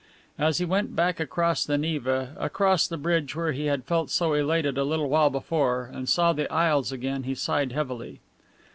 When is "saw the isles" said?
6.09-6.91